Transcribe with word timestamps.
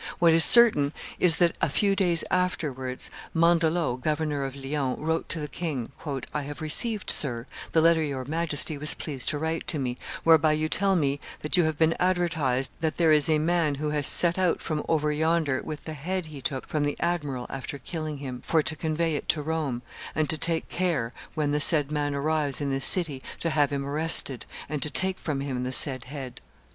What 0.17 0.33
is 0.33 0.43
certain 0.43 0.93
is 1.19 1.37
that, 1.37 1.55
a 1.61 1.69
few 1.69 1.95
days 1.95 2.23
afterwards, 2.31 3.11
Mandelot, 3.35 4.01
governor 4.01 4.43
of 4.45 4.55
Lyons, 4.55 4.97
wrote 4.97 5.29
to 5.29 5.39
the 5.39 5.47
king, 5.47 5.91
"I 6.33 6.41
have 6.41 6.59
received, 6.59 7.11
sir, 7.11 7.45
the 7.71 7.81
letter 7.81 8.01
your 8.01 8.25
Majesty 8.25 8.79
was 8.79 8.95
pleased 8.95 9.29
to 9.29 9.37
write 9.37 9.67
to 9.67 9.77
me, 9.77 9.99
whereby 10.23 10.53
you 10.53 10.69
tell 10.69 10.95
me 10.95 11.19
that 11.43 11.55
you 11.55 11.65
have 11.65 11.77
been 11.77 11.93
advertised 11.99 12.71
that 12.79 12.97
there 12.97 13.11
is 13.11 13.29
a 13.29 13.37
man 13.37 13.75
who 13.75 13.91
has 13.91 14.07
set 14.07 14.39
out 14.39 14.59
from 14.59 14.83
over 14.89 15.11
yonder 15.11 15.61
with 15.61 15.83
the 15.83 15.93
head 15.93 16.25
he 16.25 16.41
took 16.41 16.65
from 16.67 16.83
the 16.83 16.97
admiral 16.99 17.45
after 17.51 17.77
killing 17.77 18.17
him, 18.17 18.41
for 18.43 18.63
to 18.63 18.75
convey 18.75 19.15
it 19.15 19.29
to 19.29 19.43
Rome, 19.43 19.83
and 20.15 20.27
to 20.31 20.35
take 20.39 20.67
care, 20.67 21.13
when 21.35 21.51
the 21.51 21.61
said 21.61 21.91
man 21.91 22.15
arrives 22.15 22.59
in 22.59 22.71
this 22.71 22.85
city, 22.85 23.21
to 23.39 23.51
have 23.51 23.69
him 23.71 23.85
arrested, 23.85 24.47
and 24.67 24.81
to 24.81 24.89
take 24.89 25.19
from 25.19 25.41
him 25.41 25.61
the 25.61 25.71
said 25.71 26.05
head. 26.05 26.41